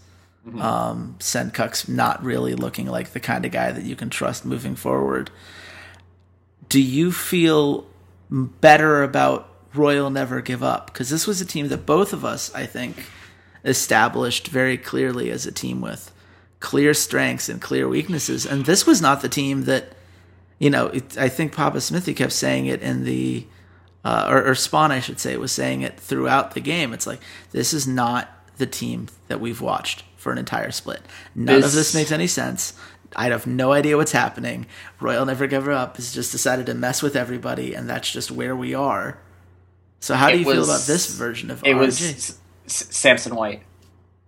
[0.58, 4.76] Um, Sencux's not really looking like the kind of guy that you can trust moving
[4.76, 5.30] forward.
[6.68, 7.86] Do you feel
[8.30, 10.86] better about Royal never give up?
[10.86, 13.06] Because this was a team that both of us, I think,
[13.64, 16.12] established very clearly as a team with
[16.60, 18.44] clear strengths and clear weaknesses.
[18.44, 19.92] And this was not the team that,
[20.58, 23.46] you know, it, I think Papa Smithy kept saying it in the,
[24.04, 26.92] uh, or, or Spawn, I should say, was saying it throughout the game.
[26.92, 27.20] It's like,
[27.52, 31.00] this is not the team that we've watched for an entire split.
[31.34, 32.74] None of This- this makes any sense.
[33.16, 34.66] I have no idea what's happening.
[35.00, 38.56] Royal Never Give Up has just decided to mess with everybody, and that's just where
[38.56, 39.18] we are.
[40.00, 41.78] So, how do you feel about this version of It RNG?
[41.78, 43.62] was S- S- Samsung White.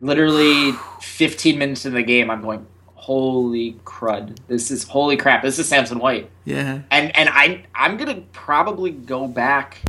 [0.00, 2.66] Literally 15 minutes into the game, I'm going,
[3.06, 4.36] holy crud!
[4.48, 5.42] This is holy crap!
[5.42, 6.28] This is Samsung White.
[6.44, 6.80] yeah.
[6.90, 9.80] and and I I'm gonna probably go back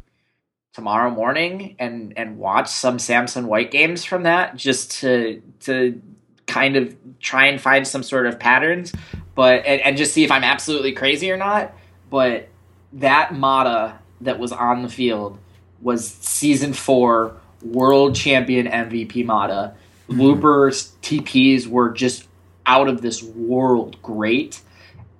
[0.73, 5.99] tomorrow morning and and watch some Samsung White games from that just to to
[6.45, 8.93] kind of try and find some sort of patterns,
[9.33, 11.73] but and, and just see if I'm absolutely crazy or not.
[12.11, 12.49] But
[12.93, 15.39] that Mata that was on the field
[15.81, 19.73] was season four world champion MVP Mata.
[20.07, 20.21] Mm-hmm.
[20.21, 22.27] Looper's TPs were just
[22.67, 24.61] out of this world great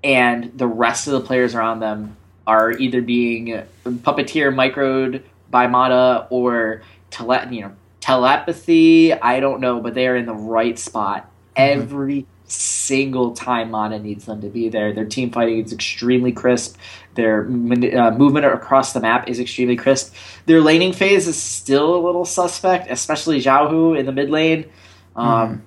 [0.03, 6.27] and the rest of the players around them are either being puppeteer microed by Mata
[6.29, 9.13] or tele- you know telepathy.
[9.13, 14.25] I don't know, but they are in the right spot every single time Mata needs
[14.25, 14.93] them to be there.
[14.93, 16.77] Their team fighting is extremely crisp.
[17.15, 20.13] Their uh, movement across the map is extremely crisp.
[20.45, 24.69] Their laning phase is still a little suspect, especially Xiaohu in the mid lane.
[25.15, 25.63] Um,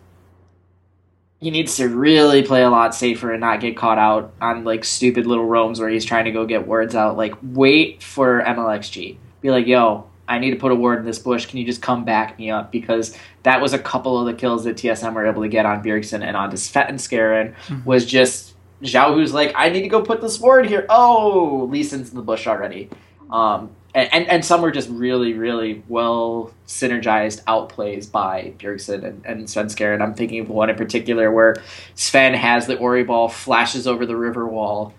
[1.41, 4.85] he needs to really play a lot safer and not get caught out on like
[4.85, 7.17] stupid little roams where he's trying to go get words out.
[7.17, 9.17] Like, wait for MLXG.
[9.41, 11.47] Be like, yo, I need to put a word in this bush.
[11.47, 12.71] Can you just come back me up?
[12.71, 15.83] Because that was a couple of the kills that TSM were able to get on
[15.83, 17.55] Bjergsen and on Svenskeren
[17.87, 20.85] was just Zhao who's like, I need to go put this word here.
[20.91, 22.91] Oh, Lee Sin's in the bush already.
[23.31, 29.27] Um, and, and, and some were just really, really well synergized outplays by Bjergsen and,
[29.27, 30.01] and Svenskeren.
[30.01, 31.57] I'm thinking of one in particular where
[31.95, 34.95] Sven has the Ori ball, flashes over the river wall,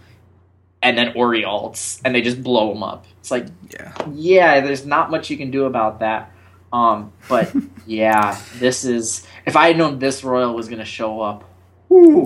[0.82, 3.06] and then Ori ults, and they just blow him up.
[3.20, 3.94] It's like, Yeah.
[4.14, 6.32] yeah, there's not much you can do about that.
[6.74, 7.54] Um, but
[7.86, 11.44] yeah, this is if I had known this Royal was gonna show up.
[11.90, 12.26] Whoo,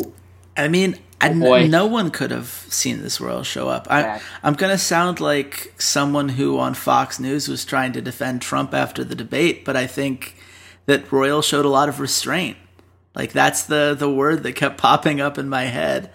[0.55, 1.67] I mean, And boy.
[1.67, 3.87] no one could have seen this Royal show up.
[3.89, 4.21] I.
[4.43, 8.73] I'm going to sound like someone who on Fox News was trying to defend Trump
[8.73, 10.35] after the debate, but I think
[10.85, 12.57] that Royal showed a lot of restraint.
[13.15, 16.11] Like that's the the word that kept popping up in my head,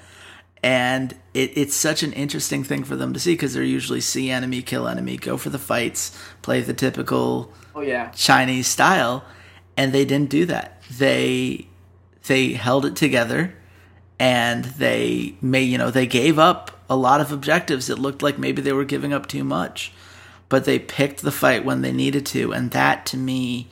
[0.62, 4.30] and it, it's such an interesting thing for them to see because they're usually see
[4.30, 8.10] enemy, kill enemy, go for the fights, play the typical Oh yeah.
[8.10, 9.24] Chinese style,
[9.76, 10.82] and they didn't do that.
[10.90, 11.68] They
[12.26, 13.54] they held it together,
[14.20, 17.90] and they may you know they gave up a lot of objectives.
[17.90, 19.92] It looked like maybe they were giving up too much,
[20.48, 23.68] but they picked the fight when they needed to, and that to me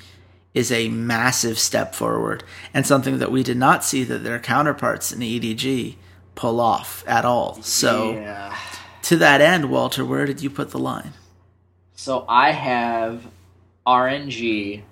[0.54, 5.12] is a massive step forward and something that we did not see that their counterparts
[5.12, 5.94] in EDG
[6.34, 7.60] pull off at all.
[7.62, 8.56] So yeah.
[9.02, 11.12] to that end, Walter, where did you put the line?
[11.94, 13.26] So I have
[13.86, 14.82] RNG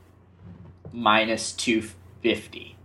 [0.92, 2.75] minus 250.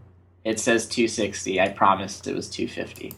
[0.43, 1.59] It says 260.
[1.61, 3.13] I promised it was 250.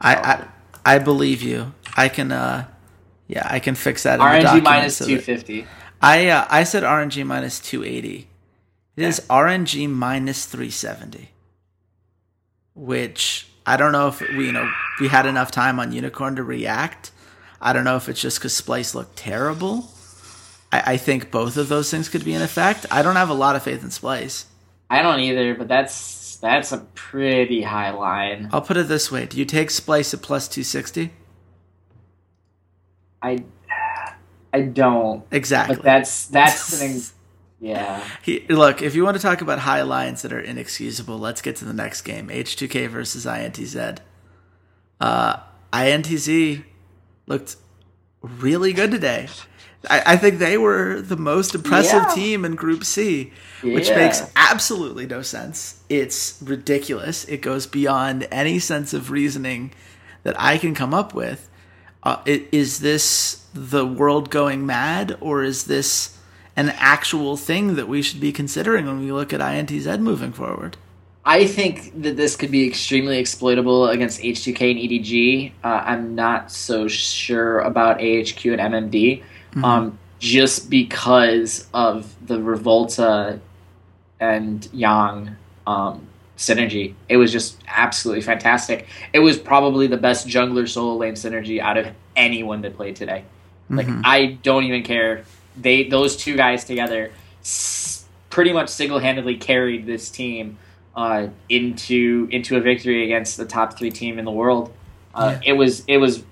[0.00, 0.48] I, I
[0.84, 1.72] I believe you.
[1.96, 2.66] I can uh
[3.28, 5.66] yeah, I can fix that in the RNG minus so that- 250.
[6.02, 8.26] I uh, I said RNG minus 280.
[8.96, 11.30] It is RNG minus 370.
[12.74, 14.70] Which I don't know if we you know
[15.00, 17.12] we had enough time on Unikrn to react.
[17.60, 19.90] I don't know if it's just because Splyce looked terrible.
[20.72, 22.86] I, I think both of those things could be in effect.
[22.90, 24.44] I don't have a lot of faith in Splyce.
[24.88, 25.94] I don't either, but that's
[26.40, 28.48] that's a pretty high line.
[28.52, 31.12] I'll put it this way: Do you take Splyce at plus 260?
[33.22, 33.44] I
[34.52, 35.24] I don't.
[35.30, 35.76] Exactly.
[35.76, 37.02] But that's that's an
[37.60, 38.04] yeah.
[38.22, 41.56] He, look, if you want to talk about high lines that are inexcusable, let's get
[41.56, 42.28] to the next game.
[42.28, 43.98] H2K versus INTZ.
[45.00, 45.36] Uh,
[45.72, 46.64] INTZ
[47.26, 47.56] looked
[48.22, 49.28] really good today.
[49.88, 52.14] I, I think they were the most impressive Yeah.
[52.14, 55.80] team in Group C, which makes absolutely no sense.
[55.88, 57.24] It's ridiculous.
[57.24, 59.72] It goes beyond any sense of reasoning
[60.22, 61.48] that I can come up with.
[62.02, 66.16] Uh, i- is this the world going mad, or is this
[66.56, 70.76] an actual thing that we should be considering when we look at INTZ moving forward?
[71.24, 75.52] I think that this could be extremely exploitable against H2K and EDG.
[75.62, 79.22] Uh, I'm not so sure about AHQ and MMD,
[79.62, 83.40] um, just because of the Revolta
[84.18, 85.36] and Yang
[85.66, 86.94] um, synergy.
[87.08, 88.86] It was just absolutely fantastic.
[89.12, 91.86] It was probably the best jungler solo lane synergy out of
[92.16, 93.24] anyone that played today.
[93.70, 95.24] Like I don't even care.
[95.56, 100.58] They those two guys together s- pretty much single handedly carried this team
[100.96, 104.72] uh, into into a victory against the top three team in the world.
[105.14, 106.24] Uh, It was it was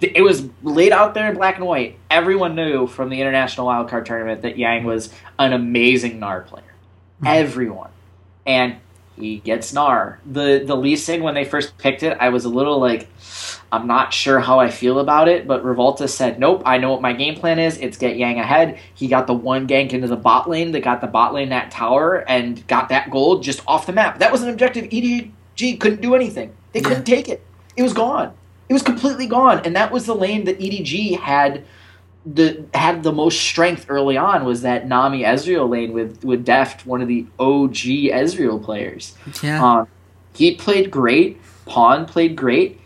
[0.00, 1.98] it was laid out there in black and white.
[2.10, 6.64] Everyone knew from the international wildcard tournament that Yang was an amazing Gnar player.
[7.20, 7.26] Hmm.
[7.26, 7.90] Everyone,
[8.46, 8.76] and
[9.16, 10.18] he gets Gnar.
[10.26, 13.08] The the Lee Sin when they first picked it, I was a little like,
[13.72, 15.46] I'm not sure how I feel about it.
[15.46, 17.78] But Revolta said, Nope, I know what my game plan is.
[17.78, 18.78] It's get Yang ahead.
[18.94, 21.70] He got the one gank into the bot lane that got the bot lane that
[21.70, 24.18] tower and got that gold just off the map.
[24.18, 24.84] That was an objective.
[24.84, 26.54] EDG couldn't do anything.
[26.72, 27.42] They couldn't take it.
[27.76, 28.34] It was gone.
[28.68, 29.60] It was completely gone.
[29.64, 31.64] And that was the lane that EDG had
[32.26, 36.84] the had the most strength early on was that Nami Ezreal lane with with Deft,
[36.84, 39.16] one of the OG Ezreal players.
[39.42, 39.64] Yeah.
[39.64, 39.88] Um,
[40.34, 41.40] he played great.
[41.66, 42.80] Pawn played great.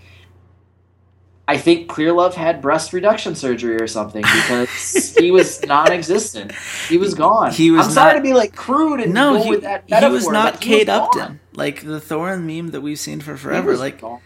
[1.48, 6.52] I think Clearlove had breast reduction surgery or something because he was non-existent.
[6.88, 7.50] He was gone.
[7.50, 10.08] He was I'm sorry to be like crude and no, go he, with that he
[10.08, 11.00] was not but he was Kate gone.
[11.02, 13.72] Upton, like the Thorin meme that we've seen for forever.
[13.72, 14.20] was Like gone.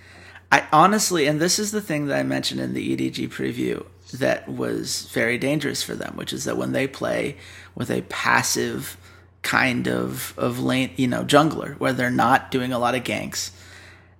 [0.54, 4.48] I honestly, and this is the thing that I mentioned in the EDG preview that
[4.48, 7.38] was very dangerous for them, which is that when they play
[7.74, 8.96] with a passive
[9.42, 13.50] kind of of lane, you know, jungler, where they're not doing a lot of ganks,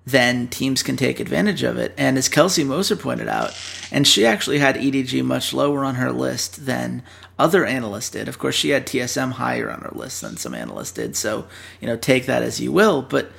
[0.07, 1.95] then teams can take advantage of it.
[1.97, 3.57] And as Kelsey Moser pointed out,
[3.93, 7.05] and she actually had EDG much lower on her list than
[7.39, 8.27] other analysts did.
[8.27, 11.15] Of course, she had TSM higher on her list than some analysts did.
[11.15, 11.47] So,
[11.81, 13.03] you know, take that as you will.
[13.03, 13.31] But,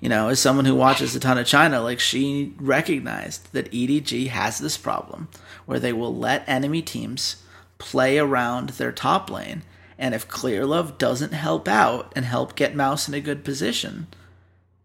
[0.00, 4.28] you know, as someone who watches a ton of China, like she recognized that EDG
[4.28, 5.28] has this problem
[5.66, 7.42] where they will let enemy teams
[7.78, 9.62] play around their top lane.
[9.98, 14.08] And if Clearlove doesn't help out and help get Mouse in a good position,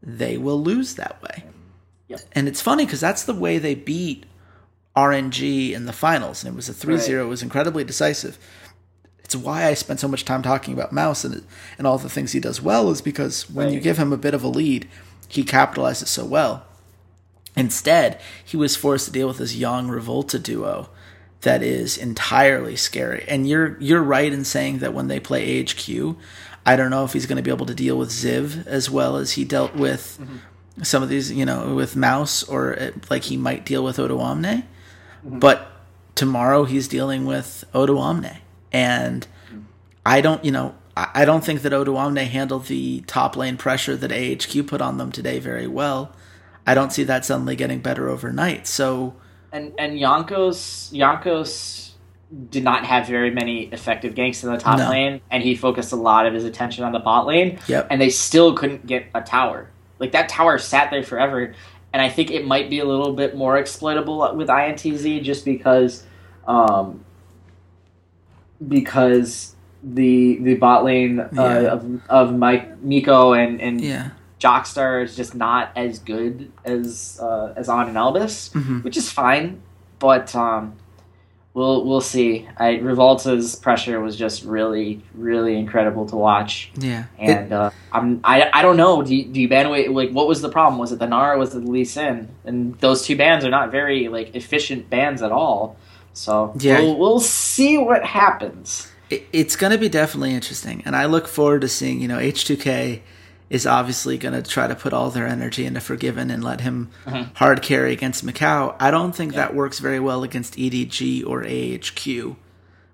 [0.01, 1.43] they will lose that way.
[2.07, 2.21] Yep.
[2.33, 4.25] And it's funny because that's the way they beat
[4.95, 6.43] RNG in the finals.
[6.43, 7.25] And it was a 3 0.
[7.25, 8.37] It was incredibly decisive.
[9.29, 11.45] It's why I spent so much time talking about Mouse and,
[11.77, 14.33] and all the things he does well, is because when you give him a bit
[14.33, 14.89] of a lead,
[15.27, 16.65] he capitalizes so well.
[17.55, 20.89] Instead, he was forced to deal with this young Revolta duo
[21.41, 23.23] that is entirely scary.
[23.27, 26.15] And you're you're right in saying that when they play AHQ,
[26.65, 29.15] I don't know if he's going to be able to deal with Ziv as well
[29.15, 30.19] as he dealt with
[30.81, 34.63] some of these, you know, with Mouse or uh, like he might deal with Odoamne,
[35.23, 35.71] but
[36.15, 38.37] tomorrow he's dealing with Odoamne,
[38.71, 39.27] and
[40.05, 44.11] I don't, you know, I don't think that Odoamne handled the top lane pressure that
[44.11, 46.11] AHQ put on them today very well.
[46.67, 48.67] I don't see that suddenly getting better overnight.
[48.67, 49.15] So
[49.51, 51.91] And and Jankos Jankos
[52.51, 54.89] did not have very many effective ganks in the top No.
[54.89, 57.59] lane, and he focused a lot of his attention on the bot lane.
[57.67, 57.87] Yep.
[57.89, 59.69] And they still couldn't get a tower.
[59.99, 61.53] Like that tower sat there forever,
[61.91, 66.03] and I think it might be a little bit more exploitable with INTZ just because,
[66.47, 67.03] um,
[68.67, 71.41] because the the bot lane uh, Yeah.
[71.73, 77.53] of of Mike Miko and and yeah, Jockster is just not as good as uh,
[77.55, 78.83] as on and Albus, Mhm.
[78.83, 79.61] which is fine.
[79.99, 80.73] But um,
[81.53, 82.47] we'll we'll see.
[82.57, 87.05] I Revolta's pressure was just really really incredible to watch, yeah.
[87.17, 89.01] It- and uh, I'm I, I don't know.
[89.01, 90.77] Do you, do you ban away like what was the problem?
[90.79, 91.37] Was it the Nara?
[91.39, 92.27] Was it the Lee Sin?
[92.45, 95.77] And those two bands are not very like efficient bands at all.
[96.13, 96.81] So Yeah.
[96.81, 98.91] we'll, we'll see what happens.
[99.09, 102.17] it, it's going to be definitely interesting and i look forward to seeing you know
[102.17, 103.01] h2k
[103.49, 106.91] is obviously going to try to put all their energy into FORG1VEN and let him
[107.05, 107.33] mm-hmm.
[107.33, 108.75] hard carry against micaO.
[108.79, 112.35] I don't think that works very well against edg or ahq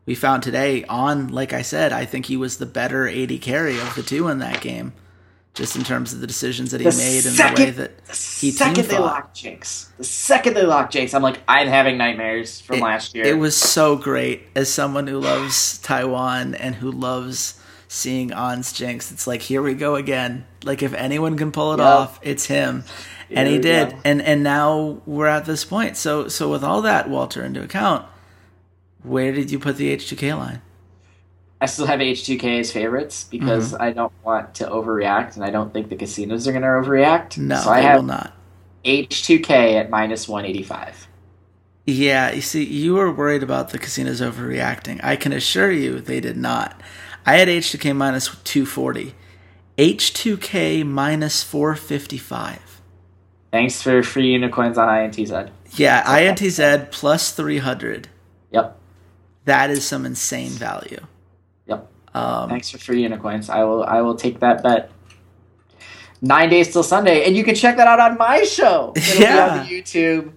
[0.05, 3.77] we found today on like i said i think he was the better AD carry
[3.79, 4.93] of the two in that game
[5.55, 8.11] just in terms of the decisions that he The made and the way that The
[8.11, 9.01] he second they fought.
[9.01, 13.15] lock Jinx, the second they lock Jinx, I'm like, I'm having nightmares from It- last
[13.15, 13.25] year.
[13.25, 17.55] It was so great as someone who loves Taiwan and who loves
[17.87, 19.11] seeing On's Jinx.
[19.11, 20.45] It's like here we go again.
[20.63, 21.87] Like if anyone can pull it Yep.
[21.87, 22.83] off, it's him.
[23.31, 23.89] and he did.
[23.91, 23.97] go.
[24.05, 25.95] And and now we're at this point.
[25.97, 28.05] So so with all that Walter into account,
[29.03, 30.61] where did you put the H2K line?
[31.61, 33.81] I still have H2K as favorites because Mm-hmm.
[33.81, 37.37] I don't want to overreact, and I don't think the casinos are going to overreact.
[37.37, 38.33] No, so I they have will not.
[38.85, 41.07] H2K at minus 185.
[41.87, 44.99] Yeah, you see, you were worried about the casinos overreacting.
[45.03, 46.81] I can assure you they did not.
[47.25, 49.13] I had H2K minus 240.
[49.77, 52.81] H2K minus 455.
[53.51, 55.49] Thanks for free unicorns on INTZ.
[55.71, 58.09] Yeah, INTZ plus 300.
[58.51, 58.77] Yep,
[59.45, 61.05] That is some insane value.
[62.15, 63.49] Um, Thanks for free unicorns.
[63.49, 63.83] I will.
[63.83, 64.89] I will take that bet.
[66.21, 68.93] Nine days till Sunday, and you can check that out on my show.
[68.95, 69.53] It'll Yeah.
[69.53, 70.31] be on YouTube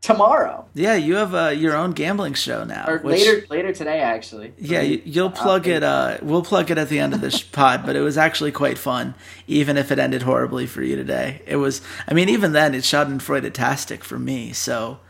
[0.00, 2.86] tomorrow yeah, you have uh, your own gambling show now.
[2.88, 3.46] or which- later.
[3.50, 4.54] Later today, actually.
[4.56, 5.82] Yeah, you, you'll plug it.
[5.82, 8.78] Uh, we'll plug it at the end of this pod, but it was actually quite
[8.78, 9.14] fun,
[9.46, 11.42] even if it ended horribly for you today.
[11.46, 11.82] It was.
[12.08, 14.52] I mean, even then, it's Schadenfreude-tastic for me.
[14.52, 15.00] So,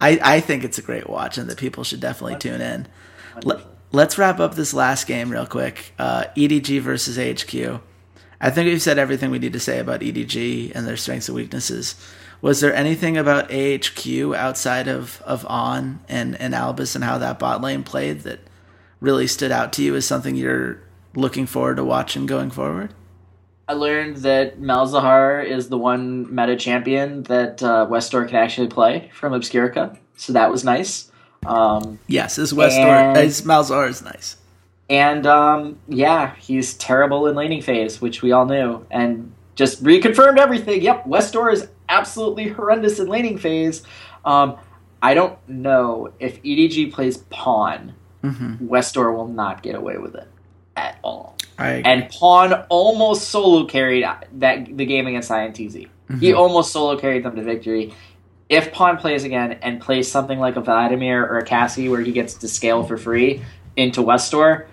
[0.00, 2.88] I I think it's a great watch, and that people should definitely tune in.
[3.44, 3.60] Let,
[3.92, 5.92] let's wrap up this last game real quick.
[5.98, 7.80] Uh, EDG versus HQ.
[8.40, 11.36] I think we've said everything we need to say about EDG and their strengths and
[11.36, 11.94] weaknesses.
[12.40, 17.38] Was there anything about AHQ outside of, of On and, and Albus and how that
[17.38, 18.40] bot lane played that
[19.00, 20.80] really stood out to you as something you're
[21.14, 22.94] looking forward to watching going forward?
[23.68, 29.10] I learned that Malzahar is the one meta champion that uh, Westdoor can actually play
[29.12, 31.09] from Obscurica, so that was nice.
[31.46, 34.36] Um, Yes, his Westdoor, And- his Malzahar is nice.
[34.88, 40.38] and um, yeah, he's terrible in laning phase, which we all knew, and just reconfirmed
[40.38, 40.82] everything.
[40.82, 43.82] Yep, Westdoor is absolutely horrendous in laning phase.
[44.24, 44.56] Um,
[45.02, 50.28] I don't know if EDG plays Pawn, hmm Westdoor will not get away with it
[50.76, 51.36] at all.
[51.58, 54.04] I and Pawn almost solo carried
[54.38, 55.88] that the game against INTZ.
[56.18, 57.94] He almost solo carried them to victory.
[58.50, 62.10] If Pawn plays again and plays something like a Vladimir or a Cassie where he
[62.10, 63.42] gets to scale for free
[63.76, 64.66] into Westdoor,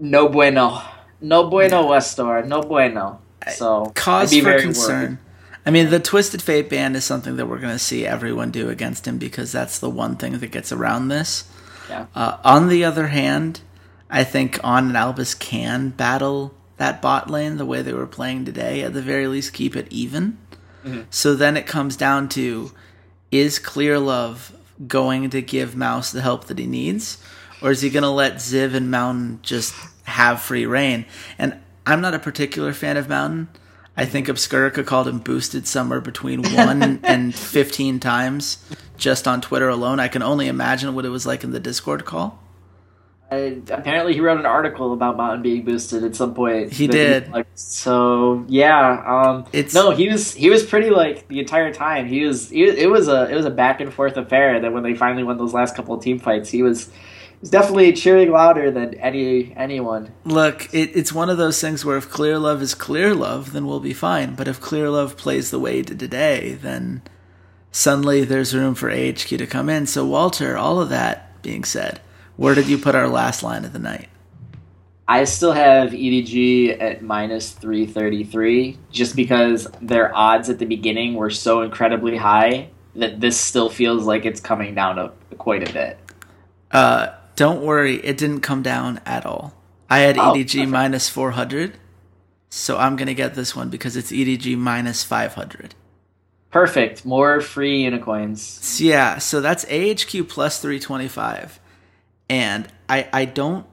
[0.00, 0.82] no bueno.
[1.20, 2.42] No bueno, Westdoor.
[2.42, 3.20] No bueno.
[3.54, 5.02] So cause for very concern.
[5.02, 5.18] worried.
[5.64, 8.68] I mean, the Twisted Fate ban is something that we're going to see everyone do
[8.68, 11.48] against him because that's the one thing that gets around this.
[11.88, 12.06] Yeah.
[12.16, 13.60] Uh, on the other hand,
[14.10, 18.44] I think On and Albus can battle that bot lane the way they were playing
[18.44, 18.82] today.
[18.82, 20.38] At the very least, keep it even.
[20.84, 21.02] Mm-hmm.
[21.10, 22.72] So then it comes down to
[23.30, 24.52] is Clearlove
[24.86, 27.22] going to give Mouse the help that he needs?
[27.62, 31.06] Or is he going to let Ziv and Mountain just have free reign?
[31.38, 33.48] And I'm not a particular fan of Mountain.
[33.96, 38.64] I think Obscurica called him boosted somewhere between 1 and 15 times
[38.96, 40.00] just on Twitter alone.
[40.00, 42.41] I can only imagine what it was like in the Discord call.
[43.70, 46.72] Apparently, he wrote an article about Mountain being boosted at some point.
[46.72, 47.30] He did.
[47.30, 49.02] Like, so yeah.
[49.06, 52.06] Um, It's- no, he was he was pretty like the entire time.
[52.06, 54.60] He was, he it was a it was a back and forth affair.
[54.60, 56.90] That when they finally won those last couple of team fights, he was
[57.42, 60.12] He's definitely cheering louder than any anyone.
[60.24, 63.92] Look, it, it's one of those things where if Clearlove is Clearlove, then we'll be
[63.92, 64.36] fine.
[64.36, 67.02] But if Clearlove plays the way to today, then
[67.72, 69.88] suddenly there's room for AHQ to come in.
[69.88, 72.00] So, Walter, all of that being said,
[72.36, 74.08] where did you put our last line of the night?
[75.08, 81.30] I still have EDG at minus 333 just because their odds at the beginning were
[81.30, 85.98] so incredibly high that this still feels like it's coming down a, quite a bit.
[86.70, 89.54] Uh, don't worry, it didn't come down at all.
[89.90, 90.68] I had Oh, EDG perfect.
[90.70, 91.76] minus 400,
[92.48, 95.74] so I'm going to get this one because it's EDG minus 500.
[96.50, 97.04] Perfect.
[97.04, 98.80] More free unicorns.
[98.80, 101.58] Yeah, so that's AHQ plus 325.
[102.32, 103.66] And I, I don't,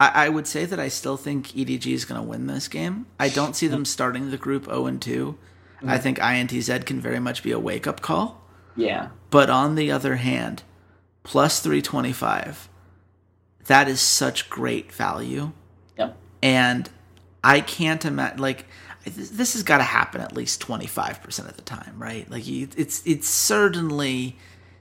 [0.00, 3.06] I, I would say that I still think EDG is going to win this game.
[3.20, 5.38] I don't see them starting the group 0 and 2.
[5.82, 6.02] I mm-hmm.
[6.02, 8.42] think INTZ can very much be a wake up call.
[8.74, 9.10] Yeah.
[9.30, 10.64] But on the other hand,
[11.22, 12.68] plus 325,
[13.66, 15.52] that is such great value.
[15.96, 16.16] Yep.
[16.42, 16.90] And
[17.44, 18.66] I can't imagine, like,
[19.04, 22.28] this has got to happen at least 25% of the time, right?
[22.28, 23.22] Like, you- it's, it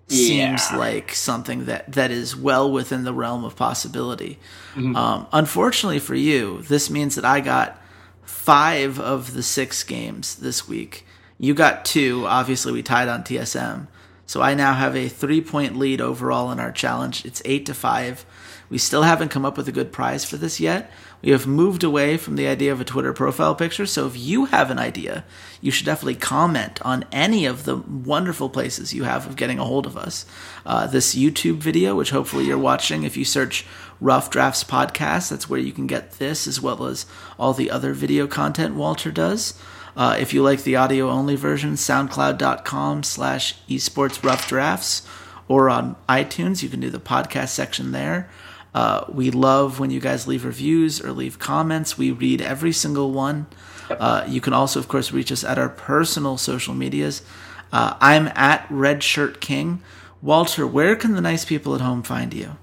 [0.10, 0.78] certainly seems Yeah.
[0.78, 4.40] like something that, that is well within the realm of possibility.
[4.76, 7.82] Um, unfortunately for you, this means that I got
[8.24, 11.06] five of the six games this week.
[11.38, 12.26] You got two.
[12.28, 13.88] Obviously, we tied on TSM.
[14.26, 17.26] So I now have a three point lead overall in our challenge.
[17.26, 18.26] It's eight to five.
[18.70, 20.92] We still haven't come up with a good prize for this yet.
[21.22, 23.86] We have moved away from the idea of a Twitter profile picture.
[23.86, 25.26] So if you have an idea,
[25.60, 29.66] you should definitely comment on any of the wonderful places you have of getting a
[29.66, 30.26] hold of us.
[30.66, 33.66] Uh, this YouTube video, which hopefully you're watching, if you search
[34.00, 37.06] Rough Drafts Podcast, that's where you can get this as well as
[37.38, 39.62] all the other video content Walter does.
[39.98, 45.06] Uh, if you like the audio only version, soundcloud.com slash esports rough drafts
[45.50, 48.30] or on iTunes, you can do the podcast section there.
[48.74, 51.98] Uh, we love when you guys leave reviews or leave comments.
[51.98, 53.48] We read every single one.
[53.90, 57.24] Uh, you can also, of course, reach us at our personal social medias.
[57.72, 59.80] Uh, I'm at RedShirtKing.
[60.22, 62.58] Walter, where can the nice people at home find you?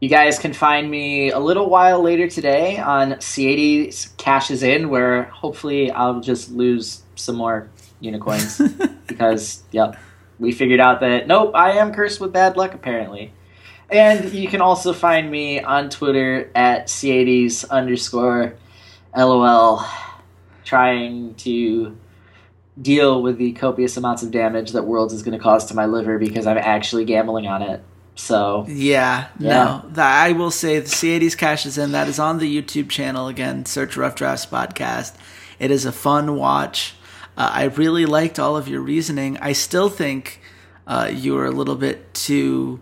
[0.00, 5.24] You guys can find me a little while later today on Ceades' Cashes In, where
[5.24, 7.70] hopefully I'll just lose some more
[8.00, 8.60] unicorns.
[9.06, 9.96] because, yep,
[10.38, 13.32] we figured out that, nope, I am cursed with bad luck, apparently.
[13.90, 18.54] And you can also find me on Twitter at Ceades underscore
[19.16, 19.84] LOL,
[20.64, 21.96] trying to
[22.80, 25.86] deal with the copious amounts of damage that Worlds is going to cause to my
[25.86, 27.82] liver because I'm actually gambling on it.
[28.16, 29.82] So, Yeah, Yeah.
[29.94, 30.02] no.
[30.02, 31.92] I will say the Ceades' Cash is in.
[31.92, 33.28] That is on the YouTube channel.
[33.28, 35.12] Again, search Rough Drafts Podcast.
[35.58, 36.94] It is a fun watch.
[37.36, 39.36] Uh, I really liked all of your reasoning.
[39.40, 40.40] I still think
[40.86, 42.80] uh, you were a little bit too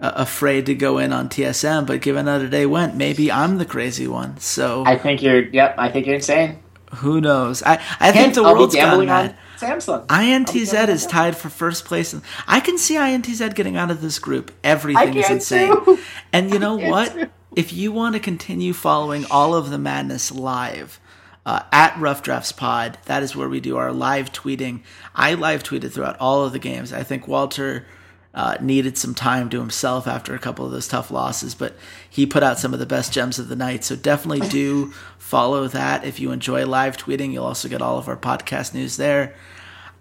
[0.00, 3.64] uh, afraid to go in on TSM, but given how day went, maybe I'm the
[3.64, 4.38] crazy one.
[4.38, 5.42] So I think you're.
[5.48, 6.58] Yep, I think you're insane.
[6.96, 7.62] who knows?
[7.62, 9.30] I, I think the I'll world's gone mad.
[9.30, 10.06] on Samsung.
[10.06, 12.12] INTZ is tied for first place.
[12.12, 14.52] and I can see INTZ getting out of this group.
[14.62, 15.72] Everything is insane.
[15.84, 15.98] too.
[16.32, 17.12] And you know what?
[17.12, 17.30] too.
[17.56, 20.98] If you want to continue following all of the madness live,
[21.46, 24.80] uh, at Rough Drafts Pod, that is where we do our live tweeting.
[25.14, 26.92] I live tweeted throughout all of the games.
[26.92, 27.86] I think Walter
[28.34, 31.76] uh, needed some time to himself after a couple of those tough losses, but
[32.08, 33.84] he put out some of the best gems of the night.
[33.84, 36.04] So definitely do follow that.
[36.04, 39.34] If you enjoy live tweeting, you'll also get all of our podcast news there.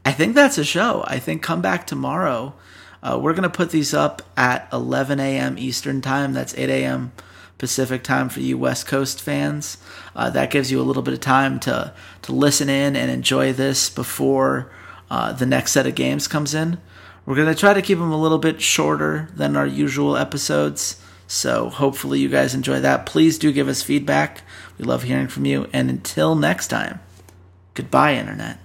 [0.03, 1.03] I think that's a show.
[1.07, 2.55] I think come back tomorrow.
[3.03, 5.57] Uh, we're going to put these up at 11 a.m.
[5.57, 6.34] Eastern Time.
[6.34, 7.11] That's 8 a.m.
[7.57, 9.77] Pacific Time for you West Coast fans.
[10.15, 13.53] Uh, that gives you a little bit of time to, to listen in and enjoy
[13.53, 14.71] this before
[15.11, 16.79] uh, the next set of games comes in.
[17.26, 21.01] We're going to try to keep them a little bit shorter than our usual episodes.
[21.28, 23.05] So hopefully you guys enjoy that.
[23.05, 24.41] Please do give us feedback.
[24.78, 25.67] We love hearing from you.
[25.71, 26.99] And until next time,
[27.74, 28.59] goodbye, Internet.